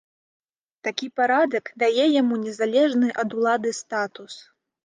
Такі 0.87 1.09
парадак 1.19 1.69
дае 1.85 2.05
яму 2.21 2.35
незалежны 2.47 3.07
ад 3.25 3.29
улады 3.41 3.69
статус. 3.83 4.33